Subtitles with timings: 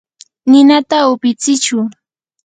[0.49, 1.77] ninata upitsichu.